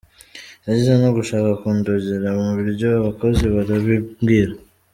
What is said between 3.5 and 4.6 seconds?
barabimbwira.